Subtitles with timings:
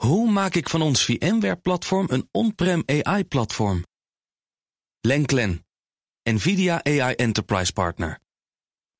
[0.00, 3.84] Hoe maak ik van ons VMware-platform een on-prem AI-platform?
[5.00, 5.66] Lenklen,
[6.22, 8.18] NVIDIA AI Enterprise Partner.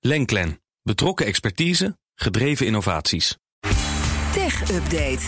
[0.00, 3.36] Lenklen, betrokken expertise, gedreven innovaties.
[4.32, 5.20] Tech Update.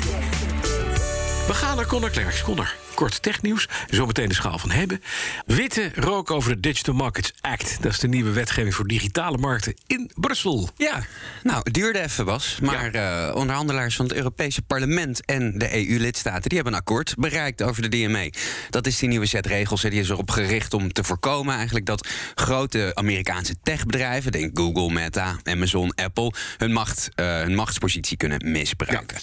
[1.46, 2.42] We gaan naar Connor Klerks.
[2.42, 3.68] Connor, kort technieuws.
[3.90, 5.02] Zometeen de schaal van hebben.
[5.46, 7.82] Witte rook over de Digital Markets Act.
[7.82, 10.70] Dat is de nieuwe wetgeving voor digitale markten in Brussel.
[10.76, 11.02] Ja,
[11.42, 12.58] nou, het duurde even, Bas.
[12.62, 16.48] Maar eh, onderhandelaars van het Europese parlement en de EU-lidstaten...
[16.48, 18.28] die hebben een akkoord bereikt over de DMA.
[18.70, 19.84] Dat is die nieuwe set regels.
[19.84, 21.86] en Die is erop gericht om te voorkomen eigenlijk...
[21.86, 24.32] dat grote Amerikaanse techbedrijven...
[24.32, 26.32] denk Google, Meta, Amazon, Apple...
[26.58, 29.18] hun, macht, eh, hun machtspositie kunnen misbruiken.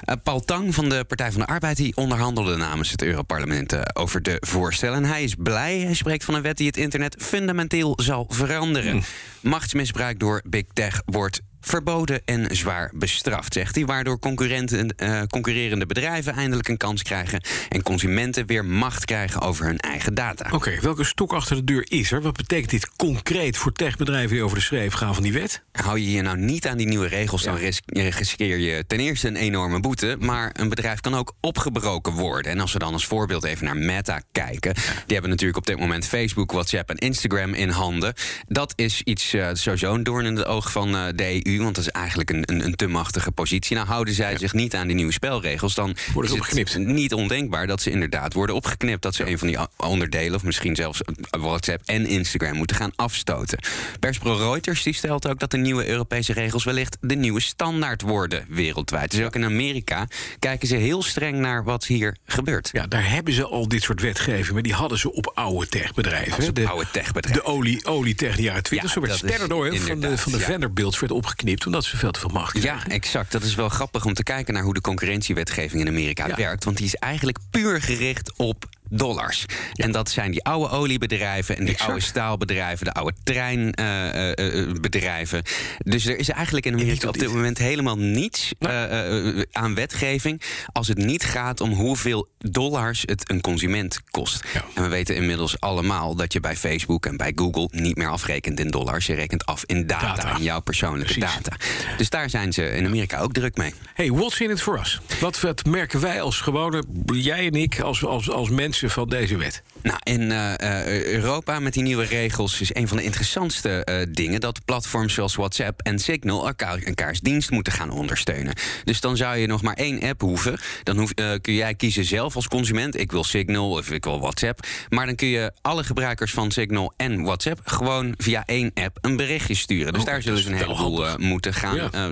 [0.00, 1.76] Eh, Paul Tang van de Partij van de Arbeid...
[1.76, 4.96] die onderhandelde namens het Europarlement over de voorstellen.
[4.96, 5.78] En hij is blij.
[5.78, 9.02] Hij spreekt van een wet die het internet fundamenteel zal veranderen.
[9.40, 13.84] Machtsmisbruik door big tech wordt verboden en zwaar bestraft, zegt hij.
[13.84, 17.40] Waardoor concurrenten, eh, concurrerende bedrijven eindelijk een kans krijgen...
[17.68, 20.50] en consumenten weer macht krijgen over hun eigen data.
[20.50, 22.22] Oké, welke stok achter de deur is er?
[22.22, 25.62] Wat betekent dit concreet voor techbedrijven die over de schreef gaan van die wet?
[25.72, 29.28] Hou je je nou niet aan die nieuwe regels, dan ris- riskeer je ten eerste
[29.28, 30.16] een enorme boete.
[30.20, 32.52] Maar een bedrijf kan ook opgebroken worden.
[32.52, 34.74] En als we dan als voorbeeld even naar Meta kijken.
[34.74, 38.14] Die hebben natuurlijk op dit moment Facebook, WhatsApp en Instagram in handen.
[38.48, 41.53] Dat is iets eh, sowieso een doorn in het oog van eh, de EU.
[41.62, 43.76] Want dat is eigenlijk een, een, een te machtige positie.
[43.76, 46.78] Nou, houden zij zich niet aan die nieuwe spelregels, dan Worden ze het opgeknipt.
[46.78, 49.02] niet ondenkbaar dat ze inderdaad worden opgeknipt.
[49.02, 53.58] Dat ze een van die onderdelen, of misschien zelfs WhatsApp en Instagram, moeten gaan afstoten.
[54.00, 58.46] Persbureau Reuters die stelt ook dat de nieuwe Europese regels wellicht de nieuwe standaard worden
[58.48, 59.10] wereldwijd.
[59.10, 60.06] Dus ook in Amerika
[60.38, 62.68] kijken ze heel streng naar wat hier gebeurt.
[62.72, 66.48] Ja, daar hebben ze al dit soort wetgeving, maar die hadden ze op oude techbedrijven.
[66.48, 67.44] Op de, oude techbedrijven.
[67.44, 68.88] De olie, olietech in de jaren 20.
[68.88, 70.44] Ja, Zo werd Standard Oil van de, van de ja.
[70.44, 72.62] Vanderbilts werd opgeknipt omdat ze veel te veel macht.
[72.62, 73.32] Ja, exact.
[73.32, 76.36] Dat is wel grappig om te kijken naar hoe de concurrentiewetgeving in Amerika Ja.
[76.36, 76.64] werkt.
[76.64, 79.44] Want die is eigenlijk puur gericht op dollars.
[79.74, 81.90] En dat zijn die oude oliebedrijven en die Exact.
[81.90, 85.42] oude staalbedrijven, de oude treinbedrijven.
[85.78, 90.42] dus er is eigenlijk in Amerika op dit moment helemaal niets eh, eh, aan wetgeving
[90.72, 94.44] als het niet gaat om hoeveel dollars het een consument kost.
[94.52, 94.64] Ja.
[94.74, 98.60] En we weten inmiddels allemaal dat je bij Facebook en bij Google niet meer afrekent
[98.60, 99.06] in dollars.
[99.06, 100.36] Je rekent af in data, Data.
[100.36, 101.34] in jouw persoonlijke Precies.
[101.34, 101.56] data.
[101.96, 103.74] Dus daar zijn ze in Amerika ook druk mee.
[103.94, 105.00] Hey, what's in it for us?
[105.20, 109.36] Wat, wat merken wij als gewone, jij en ik, als, als, als mensen van deze
[109.36, 109.62] wet?
[109.82, 110.54] Nou, in eh,
[110.86, 115.14] eh, Europa met die nieuwe regels is een van de interessantste eh, dingen dat platforms
[115.14, 118.54] zoals WhatsApp en Signal elkaar, elkaars dienst moeten gaan ondersteunen.
[118.84, 120.58] Dus dan zou je nog maar één app hoeven.
[120.82, 122.98] Dan hoef, kun jij kiezen zelf als consument.
[122.98, 124.66] Ik wil Signal of ik wil WhatsApp.
[124.88, 129.16] Maar dan kun je alle gebruikers van Signal en WhatsApp gewoon via één app een
[129.16, 129.92] berichtje sturen.
[129.92, 131.88] Dus Oh, daar zullen ze een heleboel moeten gaan Ja.
[131.92, 132.08] eh,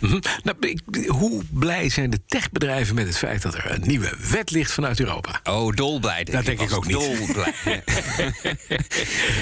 [0.00, 0.18] Mhm.
[0.42, 4.50] Nou, ik- hoe blij zijn de techbedrijven met het feit dat er een nieuwe wet
[4.50, 5.40] ligt vanuit Europa?
[5.44, 6.24] Oh, dolblij.
[6.24, 6.96] Denk Dat denk ik ook niet.
[6.96, 7.54] Dolblij.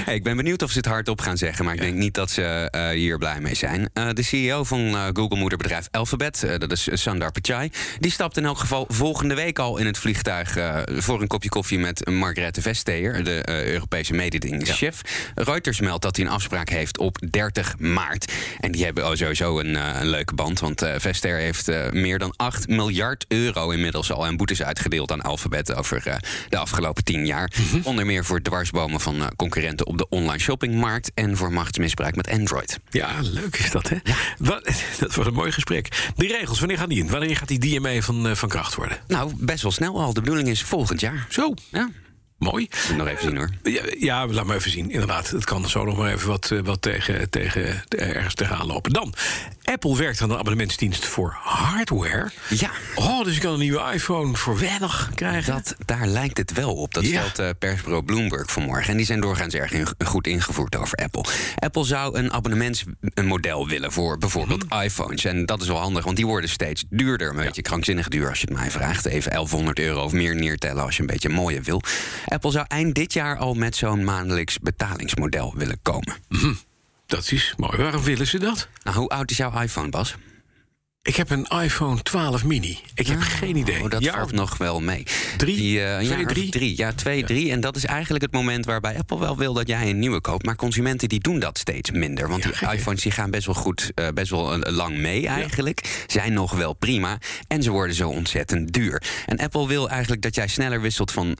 [0.05, 2.31] hey, ik ben benieuwd of ze het hardop gaan zeggen, maar ik denk niet dat
[2.31, 3.89] ze eh, hier blij mee zijn.
[3.93, 8.57] Eh, de CEO van eh, Google-moederbedrijf Alphabet, dat is Sundar Pichai, die stapt in elk
[8.57, 10.57] geval volgende week al in het vliegtuig
[10.97, 15.01] voor een kopje koffie met Margrethe Vestager, de Europese mededingingschef.
[15.35, 18.31] Reuters meldt dat hij een afspraak heeft op 30 maart.
[18.59, 22.19] En die hebben oh, sowieso een, een leuke band, want eh Vestager heeft eh, meer
[22.19, 26.15] dan 8 miljard euro inmiddels al aan boetes uitgedeeld aan Alphabet over eh,
[26.49, 27.51] de afgelopen 10 jaar.
[27.83, 32.79] Onder meer voor dwarsbomen van concurrenten op de online shoppingmarkt en voor machtsmisbruik met Android.
[32.89, 33.97] Ja, leuk is dat, hè?
[34.37, 36.11] Wat, dat was een mooi gesprek.
[36.15, 37.09] Die regels, wanneer gaan die in?
[37.09, 38.97] Wanneer gaat die DMA van, van kracht worden?
[39.07, 40.13] Nou, best wel snel al.
[40.13, 41.25] De bedoeling is volgend jaar.
[41.29, 41.89] Zo, Ja,
[42.37, 42.67] mooi.
[42.87, 43.49] moet nog even zien hoor.
[43.63, 44.91] Ja, ja, laat maar even zien.
[44.91, 48.93] Inderdaad, het kan zo nog maar even wat, wat tegen, tegen, ergens tegenaan lopen.
[48.93, 49.13] Dan,
[49.71, 52.31] Apple werkt aan een abonnementsdienst voor hardware.
[52.49, 52.69] Ja.
[52.95, 55.53] Oh, dus je kan een nieuwe iPhone voor weinig krijgen.
[55.53, 56.93] Dat, daar lijkt het wel op.
[56.93, 57.09] Dat Ja.
[57.21, 58.91] stelt eh, persbureau Bloomberg vanmorgen.
[58.91, 61.25] En die zijn doorgaans erg in- goed ingevoerd over Apple.
[61.55, 64.81] Apple zou een abonnementsmodel willen voor bijvoorbeeld Mhm.
[64.81, 65.25] iPhones.
[65.25, 67.29] En dat is wel handig, want die worden steeds duurder.
[67.29, 69.05] Een beetje krankzinnig duur als je het mij vraagt.
[69.05, 71.81] Even 1100 euro of meer neertellen als je een beetje mooier wil.
[72.25, 76.15] Apple zou eind dit jaar al met zo'n maandelijks betalingsmodel willen komen.
[77.09, 77.77] Dat is mooi.
[77.77, 78.67] Waarom willen ze dat?
[78.83, 80.15] Nou, hoe oud is jouw iPhone, Bas?
[81.01, 82.79] Ik heb een iPhone 12 mini.
[82.95, 83.83] Ik heb geen idee.
[83.83, 85.03] Oh, dat Jaar valt nog wel mee.
[85.37, 85.55] Drie?
[85.55, 86.49] Die, een Twee, jaar of drie?
[86.51, 86.77] drie.
[86.77, 87.51] Ja, twee, drie.
[87.51, 90.45] En dat is eigenlijk het moment waarbij Apple wel wil dat jij een nieuwe koopt.
[90.45, 92.29] Maar consumenten die doen dat steeds minder.
[92.29, 94.97] Want Ja, die gek, iPhones die gaan best wel goed, eh, best wel eh, lang
[94.97, 96.03] mee eigenlijk.
[96.07, 97.17] Zijn nog wel prima.
[97.47, 99.03] En ze worden zo ontzettend duur.
[99.25, 101.37] En Apple wil eigenlijk dat jij sneller wisselt van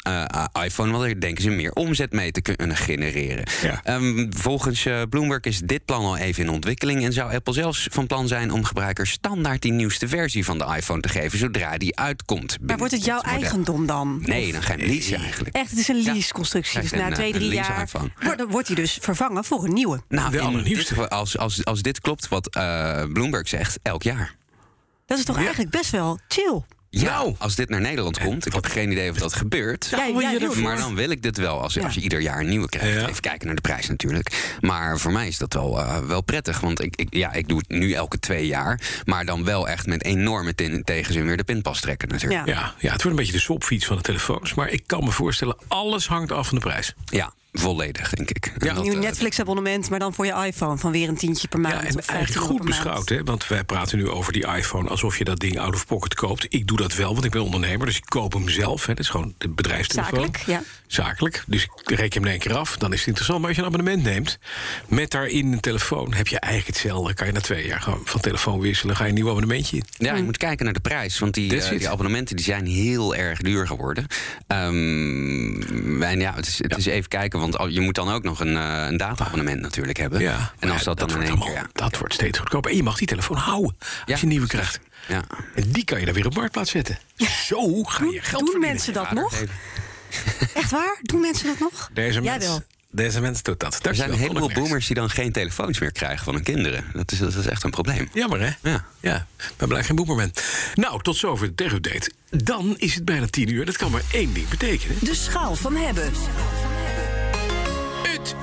[0.63, 0.91] iPhone.
[0.91, 3.45] Want daar denken ze meer omzet mee te kunnen genereren.
[3.61, 3.79] Ja.
[3.83, 7.03] Ehm, volgens Bloomberg is dit plan al even in ontwikkeling.
[7.03, 10.57] En zou Apple zelfs van plan zijn om gebruikers standaard standaard die nieuwste versie van
[10.57, 12.57] de iPhone te geven zodra die uitkomt.
[12.61, 13.31] Maar wordt het jouw model.
[13.31, 14.21] eigendom dan?
[14.25, 15.55] Nee, dan ga je hem leasen eigenlijk.
[15.55, 16.75] Echt, het is een leaseconstructie.
[16.75, 17.89] Ja, Dus het is na een, twee, eh, drie jaar
[18.21, 20.01] wordt, wordt hij dus vervangen voor een nieuwe.
[20.07, 21.09] Nou, De allernieuwste.
[21.09, 24.35] als, als, als dit klopt wat eh, Bloomberg zegt, elk jaar.
[25.05, 26.61] Dat is toch eigenlijk best wel chill?
[26.91, 27.35] Ja, Nou.
[27.37, 29.89] als dit naar Nederland komt, ik heb geen idee of dat gebeurt.
[29.91, 30.57] Ervoor?
[30.57, 31.83] Maar dan wil ik dit wel, als, Ja.
[31.83, 32.99] als je ieder jaar een nieuwe krijgt.
[32.99, 33.07] Ja.
[33.07, 34.57] Even kijken naar de prijs natuurlijk.
[34.61, 36.59] Maar voor mij is dat wel, eh, wel prettig.
[36.59, 38.79] Want ik, ik, ja, ik doe het nu elke twee jaar.
[39.05, 42.45] Maar dan wel echt met enorme ten- tegenzin weer de pinpas trekken natuurlijk.
[42.47, 42.53] Ja.
[42.53, 44.53] Ja, ja, het wordt een beetje de swapfiets van de telefoons.
[44.53, 46.93] Maar ik kan me voorstellen, alles hangt af van de prijs.
[47.05, 48.53] Ja, volledig, denk ik.
[48.57, 48.75] Ja.
[48.75, 51.73] Een nieuw eh, Netflix-abonnement, maar dan voor je iPhone van weer een tientje per maand.
[51.73, 53.23] Ja, en of 15 eigenlijk goed beschouwd, hè?
[53.23, 56.45] want wij praten nu over die iPhone alsof je dat ding out of pocket koopt.
[56.49, 58.85] Ik doe dat wel, want ik ben ondernemer, dus ik koop hem zelf.
[58.85, 58.93] Hè.
[58.93, 60.19] Dat is gewoon de bedrijfstelefoon.
[60.19, 60.63] Zakelijk, ja.
[60.87, 62.77] Zakelijk, dus ik reken hem in één keer af.
[62.77, 63.39] Dan is het interessant.
[63.39, 64.39] Maar als je een abonnement neemt,
[64.87, 67.13] met daarin een telefoon, heb je eigenlijk hetzelfde.
[67.13, 69.83] Kan je na twee jaar gewoon van telefoon wisselen, ga je een nieuw abonnementje in.
[69.97, 71.19] Ja, je moet kijken naar de prijs.
[71.19, 74.05] Want die, eh, die abonnementen die zijn heel erg duur geworden.
[74.47, 77.38] Ehm, en ja, het is, het is even kijken.
[77.39, 80.19] Want je moet dan ook nog een, eh, een data-abonnement natuurlijk hebben.
[80.19, 81.53] Ja, en als maar dat dan in één keer...
[81.53, 81.67] Ja.
[81.73, 82.71] Dat wordt steeds goedkoper.
[82.71, 84.79] En je mag die telefoon houden als Ja, je een nieuwe krijgt.
[85.07, 85.23] Ja.
[85.55, 86.99] En die kan je dan weer op marktplaats zetten.
[87.17, 88.59] Zo ga je geld Doen verdienen.
[88.59, 89.33] mensen dat nog?
[90.53, 90.97] Echt waar?
[91.01, 91.89] Doen mensen dat nog?
[91.93, 92.63] Deze Jij mens, wel.
[92.91, 93.85] Deze mens doet dat.
[93.85, 96.85] Er zijn een heleboel boomers die dan geen telefoons meer krijgen van hun kinderen.
[96.93, 98.09] Dat is, dat is echt een probleem.
[98.13, 98.69] Jammer, hè?
[98.69, 98.85] Ja.
[98.99, 99.27] Ja,
[99.57, 100.31] ben blij geen boemerman.
[100.73, 102.11] Nou, tot zover de tech-update.
[102.29, 103.65] Dan is het bijna tien uur.
[103.65, 104.97] Dat kan maar één ding betekenen.
[105.01, 106.11] De schaal van hebben.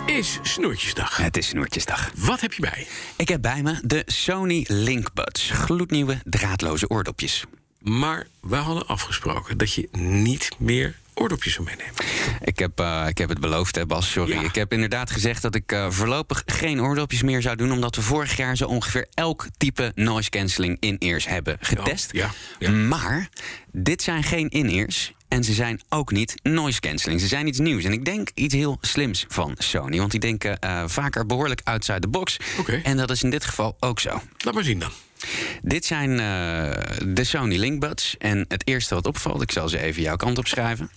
[0.07, 1.17] Is Snoertjesdag.
[1.17, 2.11] Het is Snoertjesdag.
[2.17, 2.87] Wat heb je bij?
[3.17, 5.51] Ik heb bij me de Sony Linkbuds.
[5.51, 7.45] Gloednieuwe draadloze oordopjes.
[7.79, 11.95] Maar we hadden afgesproken dat je niet meer oordopjes zou meenemen.
[12.45, 14.33] Ik heb, eh, ik heb het beloofd, hè Bas, sorry.
[14.33, 14.43] Ja.
[14.43, 17.73] Ik heb inderdaad gezegd dat ik eh, voorlopig geen oordopjes meer zou doen...
[17.73, 22.13] omdat we vorig jaar zo ongeveer elk type noise cancelling in-ears hebben getest.
[22.13, 22.71] ja, ja.
[22.71, 23.29] Maar
[23.73, 25.15] dit zijn geen in-ears...
[25.29, 27.21] En ze zijn ook niet noise cancelling.
[27.21, 27.85] Ze zijn iets nieuws.
[27.85, 29.99] En ik denk iets heel slims van Sony.
[29.99, 32.37] Want die denken eh, vaker behoorlijk outside the box.
[32.59, 32.81] Oké.
[32.85, 34.21] En dat is in dit geval ook zo.
[34.39, 34.91] Laat maar zien dan.
[35.63, 36.17] Dit zijn
[37.15, 38.17] de Sony Linkbuds.
[38.19, 40.91] En het eerste wat opvalt, ik zal ze even jouw kant op schrijven.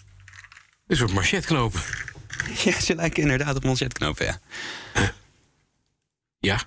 [0.89, 1.81] Een soort marchetknopen.
[2.63, 4.39] Ja, ze lijken inderdaad op manchetknopen, ja.
[6.39, 6.61] Ja.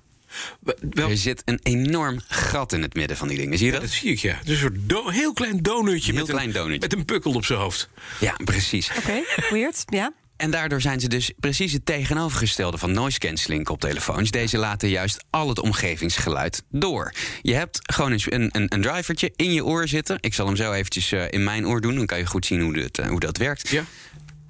[0.80, 3.58] Wel, Er zit een enorm gat in het midden van die dingen.
[3.58, 3.88] Zie je ja, dat?
[3.88, 4.34] dat zie ik, ja.
[4.34, 6.12] Het is een soort do- heel klein donutje.
[6.12, 6.80] Heel met klein een, donutje.
[6.80, 7.88] Met een pukkel op zijn hoofd.
[8.20, 8.90] Ja, precies.
[8.98, 9.82] Oké, weird.
[9.86, 10.12] Ja.
[10.36, 14.30] En daardoor zijn ze dus precies het tegenovergestelde van noise cancelling koptelefoons.
[14.30, 17.12] Deze laten juist al het omgevingsgeluid door.
[17.42, 20.18] Je hebt gewoon eens een, een, een drivertje in je oor zitten.
[20.20, 21.94] Ik zal hem zo eventjes eh, in mijn oor doen.
[21.96, 23.68] Dan kan je goed zien hoe, dit, eh, hoe dat werkt.
[23.68, 23.84] Ja.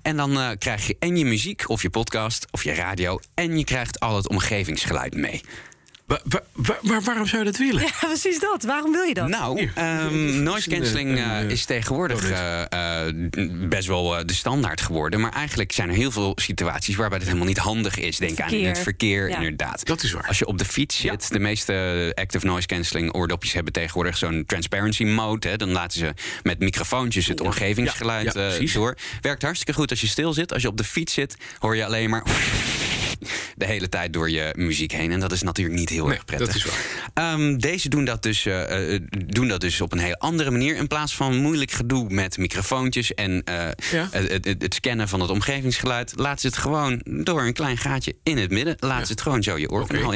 [0.02, 3.18] En dan eh, krijg je en je muziek, of je podcast, of je radio...
[3.34, 5.40] en je krijgt al het omgevingsgeluid mee.
[6.12, 7.82] Wa- wa- wa- maar waarom zou je dat willen?
[7.82, 8.62] ja, precies dat.
[8.62, 9.28] Waarom wil je dat?
[9.28, 13.06] Nou, ehm, noise cancelling eh, eh, is tegenwoordig eh,
[13.68, 15.20] best wel de standaard geworden.
[15.20, 18.16] Maar eigenlijk zijn er heel veel situaties waarbij het helemaal niet handig is.
[18.16, 19.28] Denk aan in het Verkeer.
[19.28, 19.36] Ja.
[19.36, 19.86] inderdaad.
[19.86, 20.26] Dat is waar.
[20.28, 24.44] Als je op de fiets zit, de meeste active noise cancelling oordopjes hebben tegenwoordig zo'n
[24.46, 25.48] transparency mode.
[25.48, 25.56] Hè.
[25.56, 28.72] Dan laten ze met microfoontjes het omgevingsgeluid Ja, ja, eh, precies.
[28.72, 28.96] door.
[29.20, 30.52] Werkt hartstikke goed als je stil zit.
[30.52, 32.22] Als je op de fiets zit, hoor je alleen maar
[33.56, 35.12] de hele tijd door je muziek heen.
[35.12, 36.46] En dat is natuurlijk niet heel Nee, erg prettig.
[36.46, 37.32] dat is waar.
[37.32, 40.76] Ehm, deze doen dat, dus, eh, eh, doen dat dus op een heel andere manier.
[40.76, 43.54] In plaats van moeilijk gedoe met microfoontjes en eh,
[43.92, 44.08] Ja.
[44.10, 46.12] het, het, het scannen van het omgevingsgeluid.
[46.16, 48.76] Laten ze het gewoon door een klein gaatje in het midden.
[48.78, 50.14] Laten ze het gewoon zo je oorkanaal Oké.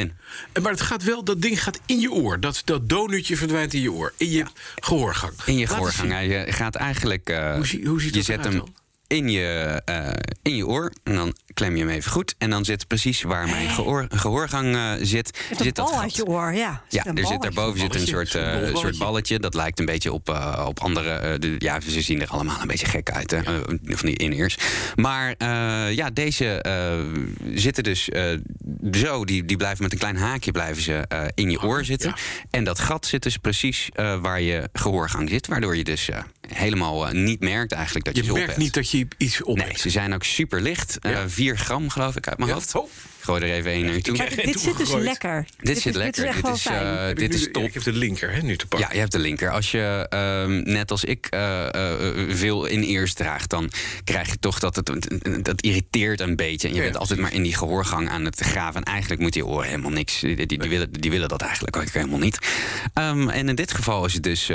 [0.53, 0.61] in.
[0.61, 2.39] Maar het gaat wel, dat ding gaat in je oor.
[2.39, 4.13] Dat, dat donutje verdwijnt in je oor.
[4.17, 4.45] In je
[4.75, 5.33] gehoorgang.
[5.45, 6.21] In je Laat gehoorgang.
[6.21, 7.27] Je gaat eigenlijk.
[7.55, 8.73] Hoe zie- hoe ziet je dat zet eruit hem dan?
[9.07, 10.09] In je, eh,
[10.41, 10.91] in je oor.
[11.03, 12.35] En dan klem je hem even goed.
[12.37, 15.27] En dan zit precies waar mijn gehoor, gehoorgang eh, zit.
[15.37, 16.81] Je hebt een zit dat uit je oor, ja.
[16.89, 19.39] Ja, er zit daarboven zit een soort, eh, soort balletje.
[19.39, 21.09] Dat lijkt een beetje op, eh, op andere.
[21.09, 23.43] eh, de, ja, ze zien er allemaal een beetje gek uit, hè,
[23.83, 24.57] van die in-ears.
[24.95, 26.97] Maar eh, ja, deze eh,
[27.53, 28.23] zitten dus eh,
[28.91, 29.25] zo.
[29.25, 32.09] Die, die blijven met een klein haakje blijven ze eh, in je oor zitten.
[32.09, 32.15] ja.
[32.49, 35.47] En dat gat zit dus precies eh, waar je gehoorgang zit.
[35.47, 36.09] Waardoor je dus
[36.53, 39.43] helemaal eh, niet merkt eigenlijk dat je, Je ze op merkt niet dat je iets
[39.43, 39.79] op Nee, hebt.
[39.79, 40.99] ze zijn ook super licht.
[40.99, 41.29] Eh, Ja.
[41.29, 42.55] 4 gram geloof ik uit mijn Ja.
[42.55, 42.75] hoofd.
[42.75, 42.89] Oh.
[43.17, 44.13] Ik gooi er even één naar je toe.
[44.15, 45.45] krijg Dit, dit zit dus lekker.
[45.57, 46.23] Dit zit lekker.
[46.33, 47.63] Dit is Dit eh, dit nu is top.
[47.63, 48.87] Ik heb de linker hè, nu te pakken.
[48.87, 49.49] Ja, je hebt de linker.
[49.51, 53.71] Als je ehm, net als ik eh, eh, veel in ears draagt, dan
[54.03, 54.91] krijg je toch dat het
[55.43, 56.67] dat irriteert een beetje.
[56.67, 58.83] En je Ja, bent altijd maar in die gehoorgang aan het graven.
[58.83, 60.19] En eigenlijk moeten je oren helemaal niks.
[60.19, 62.37] Die, die, die willen, die willen dat eigenlijk ook helemaal niet.
[62.93, 64.49] Ehm, en in dit geval is het dus.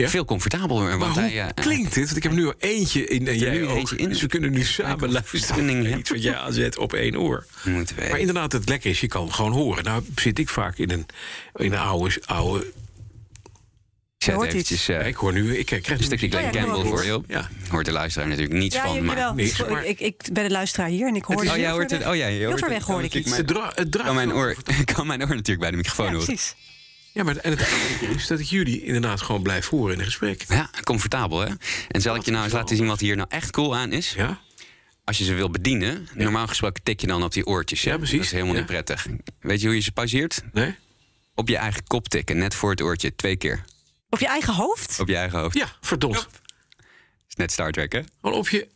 [0.00, 0.10] Eh, Ja?
[0.10, 0.82] Veel comfortabeler.
[0.88, 2.04] Maar Want hoe hij, eh, klinkt dit?
[2.04, 3.76] Want ik heb nu al eentje in en Je hebt jij nu ook.
[3.78, 4.08] eentje in.
[4.08, 7.46] Dus we kunnen nu samen luisteren iets wat jij aanzet op één oor.
[7.64, 9.84] Moeten we Maar inderdaad, het lekker is, je kan gewoon horen.
[9.84, 11.06] Nou zit ik vaak in een,
[11.54, 12.72] in een oude, oude...
[14.18, 15.56] Ik zet hoort eventjes Ja, eh, ik hoor nu...
[15.56, 17.24] Ik krijg een stukje Glenn Oh ja, Campbell hoor voor je op.
[17.28, 17.48] Ja.
[17.70, 19.04] Hoort de luisteraar natuurlijk niets Ja, van.
[19.04, 19.34] Maar...
[19.34, 21.56] niks, Ik- maar- ik, ik ben de luisteraar hier en ik hoor is- dus Oh,
[21.56, 22.06] jij hoort het.
[22.06, 22.68] Oh ja, je Heel ver het.
[22.68, 23.36] weg hoorde ik iets.
[23.36, 24.54] Het, dra het draait Kan mijn, oor,
[24.94, 26.26] kan mijn oor natuurlijk bij de microfoon Ja, horen.
[26.26, 26.54] precies.
[27.12, 27.68] Ja, maar en het
[28.16, 30.44] is dat ik jullie inderdaad gewoon blijf horen in een gesprek.
[30.48, 31.54] Ja, comfortabel hè.
[31.88, 34.12] En zal ik je nou eens laten zien wat hier nou echt cool aan is?
[34.16, 34.40] Ja?
[35.04, 37.84] Als je ze wil bedienen, normaal gesproken tik je dan op die oortjes.
[37.84, 37.90] hè?
[37.90, 38.16] Ja, precies.
[38.16, 38.58] Dat is helemaal Ja.
[38.60, 39.06] niet prettig.
[39.40, 40.42] Weet je hoe je ze pauzeert?
[40.52, 40.74] Nee?
[41.34, 43.64] Op je eigen kop tikken, net voor het oortje, twee keer.
[44.08, 45.00] Op je eigen hoofd?
[45.00, 45.56] Op je eigen hoofd.
[45.56, 46.26] Ja, verdomd.
[47.28, 48.00] is net Star Trek, hè?
[48.20, 48.68] Gewoon op je Op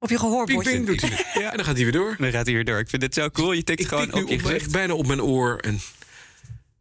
[0.00, 0.70] je ping gehoorbordje?
[0.72, 1.42] ping doet hij het.
[1.50, 2.16] En dan gaat hij weer door.
[2.18, 2.78] Dan gaat hij weer door.
[2.78, 3.52] Ik vind dit zo cool.
[3.52, 4.70] Je tikt Ik gewoon tik nu op je op gezicht.
[4.72, 5.56] bijna op mijn oor.
[5.58, 5.80] En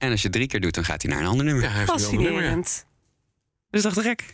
[0.02, 1.64] En als je het drie keer doet, dan gaat hij naar een ander nummer.
[1.64, 2.24] ja, hij heeft een nummer.
[2.24, 2.38] ja.
[2.38, 2.86] Fascinerend.
[3.70, 4.34] Dat is toch gek?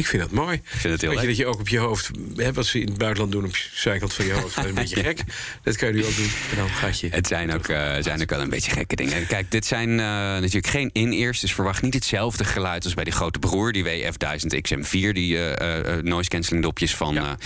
[0.00, 0.54] Ik vind dat mooi.
[0.56, 1.36] Ik vind het heel Weet je leuk.
[1.36, 3.68] dat je ook op je hoofd, hè, wat ze in het buitenland doen op je
[3.74, 5.20] zijkant van je hoofd, dat is een beetje gek.
[5.62, 6.30] Dat kan je nu ook doen.
[6.50, 7.08] En dan gaat je.
[7.10, 9.26] Het zijn ook, eh, zijn ook wel een beetje gekke dingen.
[9.26, 13.12] Kijk, dit zijn eh, natuurlijk geen in-ears, dus verwacht niet hetzelfde geluid als bij die
[13.12, 17.36] grote broer, die WF-1000XM4, die eh, noise cancelling dopjes van Ja.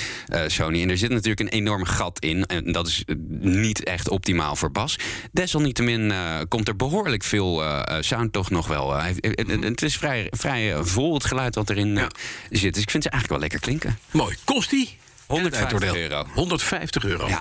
[0.48, 0.82] Sony.
[0.82, 3.04] En er zit natuurlijk een enorm gat in, en dat is
[3.40, 4.96] niet echt optimaal voor bas.
[5.32, 6.12] Desalniettemin
[6.48, 7.62] komt er behoorlijk veel
[8.00, 8.98] sound toch nog wel.
[8.98, 12.10] eh, het is vrij, vrij vol, het geluid wat erin Ja.
[12.50, 12.74] Zit.
[12.74, 13.98] Dus ik vind ze eigenlijk wel lekker klinken.
[14.10, 14.36] Mooi.
[14.44, 14.98] Kost die?
[15.26, 16.24] 150 euro.
[16.34, 17.28] 150 euro.
[17.28, 17.40] Ja.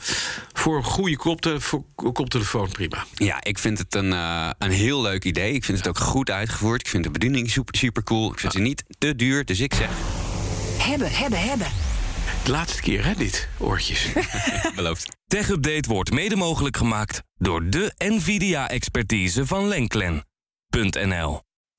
[0.53, 3.05] Voor een goede koptelefoon, koptelefoon prima.
[3.15, 5.53] Ja, ik vind het een, eh, een heel leuk idee.
[5.53, 6.81] Ik vind het ook goed uitgevoerd.
[6.81, 8.31] Ik vind de bediening super, super cool.
[8.31, 9.45] Ik vind ze niet te duur.
[9.45, 9.89] Dus ik zeg,
[10.77, 11.67] Hebben, hebben, hebben.
[12.43, 14.07] De laatste keer, hè, dit, oortjes.
[14.75, 15.15] beloofd.
[15.27, 21.41] Tech Update wordt mede mogelijk gemaakt door de NVIDIA-expertise van Lenklen.nl.